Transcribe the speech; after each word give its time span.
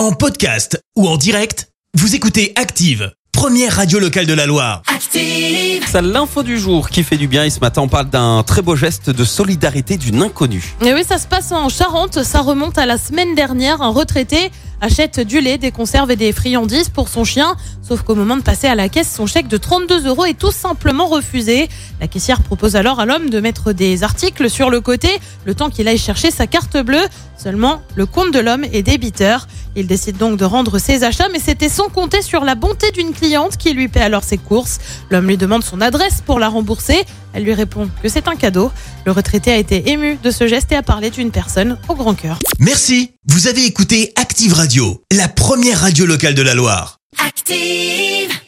En 0.00 0.12
podcast 0.12 0.82
ou 0.96 1.06
en 1.06 1.18
direct, 1.18 1.68
vous 1.92 2.14
écoutez 2.14 2.54
Active, 2.56 3.12
première 3.32 3.76
radio 3.76 3.98
locale 3.98 4.24
de 4.24 4.32
la 4.32 4.46
Loire. 4.46 4.80
Active. 4.86 5.84
C'est 5.86 6.00
l'info 6.00 6.42
du 6.42 6.58
jour 6.58 6.88
qui 6.88 7.02
fait 7.02 7.18
du 7.18 7.28
bien 7.28 7.44
et 7.44 7.50
ce 7.50 7.60
matin 7.60 7.82
on 7.82 7.88
parle 7.88 8.08
d'un 8.08 8.42
très 8.42 8.62
beau 8.62 8.76
geste 8.76 9.10
de 9.10 9.24
solidarité 9.24 9.98
d'une 9.98 10.22
inconnue. 10.22 10.74
Et 10.80 10.94
oui, 10.94 11.04
ça 11.06 11.18
se 11.18 11.26
passe 11.26 11.52
en 11.52 11.68
Charente. 11.68 12.22
Ça 12.22 12.40
remonte 12.40 12.78
à 12.78 12.86
la 12.86 12.96
semaine 12.96 13.34
dernière. 13.34 13.82
Un 13.82 13.90
retraité 13.90 14.50
achète 14.80 15.20
du 15.20 15.40
lait, 15.40 15.58
des 15.58 15.70
conserves 15.70 16.10
et 16.10 16.16
des 16.16 16.32
friandises 16.32 16.88
pour 16.88 17.08
son 17.08 17.24
chien. 17.24 17.56
Sauf 17.82 18.02
qu'au 18.02 18.14
moment 18.14 18.36
de 18.36 18.42
passer 18.42 18.68
à 18.68 18.74
la 18.74 18.88
caisse, 18.88 19.12
son 19.12 19.26
chèque 19.26 19.48
de 19.48 19.56
32 19.56 20.06
euros 20.06 20.24
est 20.24 20.38
tout 20.38 20.52
simplement 20.52 21.06
refusé. 21.06 21.68
La 22.00 22.08
caissière 22.08 22.42
propose 22.42 22.76
alors 22.76 23.00
à 23.00 23.04
l'homme 23.04 23.28
de 23.28 23.40
mettre 23.40 23.72
des 23.72 24.02
articles 24.02 24.48
sur 24.48 24.70
le 24.70 24.80
côté, 24.80 25.08
le 25.44 25.54
temps 25.54 25.68
qu'il 25.68 25.88
aille 25.88 25.98
chercher 25.98 26.30
sa 26.30 26.46
carte 26.46 26.78
bleue. 26.78 27.04
Seulement, 27.36 27.82
le 27.96 28.06
compte 28.06 28.32
de 28.32 28.38
l'homme 28.38 28.64
est 28.64 28.82
débiteur. 28.82 29.46
Il 29.76 29.86
décide 29.86 30.16
donc 30.16 30.36
de 30.36 30.44
rendre 30.44 30.78
ses 30.78 31.04
achats, 31.04 31.28
mais 31.32 31.38
c'était 31.38 31.68
sans 31.68 31.88
compter 31.88 32.22
sur 32.22 32.44
la 32.44 32.54
bonté 32.54 32.90
d'une 32.90 33.12
cliente 33.12 33.56
qui 33.56 33.72
lui 33.72 33.88
paie 33.88 34.00
alors 34.00 34.24
ses 34.24 34.38
courses. 34.38 34.78
L'homme 35.10 35.26
lui 35.26 35.36
demande 35.36 35.62
son 35.62 35.80
adresse 35.80 36.22
pour 36.24 36.38
la 36.38 36.48
rembourser. 36.48 37.04
Elle 37.32 37.44
lui 37.44 37.54
répond 37.54 37.88
que 38.02 38.08
c'est 38.08 38.28
un 38.28 38.36
cadeau. 38.36 38.72
Le 39.06 39.12
retraité 39.12 39.52
a 39.52 39.56
été 39.56 39.90
ému 39.90 40.18
de 40.22 40.30
ce 40.30 40.48
geste 40.48 40.72
et 40.72 40.76
a 40.76 40.82
parlé 40.82 41.10
d'une 41.10 41.30
personne 41.30 41.78
au 41.88 41.94
grand 41.94 42.14
cœur. 42.14 42.38
Merci, 42.58 43.12
vous 43.28 43.46
avez 43.46 43.64
écouté 43.64 44.12
Active 44.16 44.54
Radio, 44.54 45.02
la 45.12 45.28
première 45.28 45.80
radio 45.80 46.06
locale 46.06 46.34
de 46.34 46.42
la 46.42 46.54
Loire. 46.54 46.98
Active. 47.24 48.40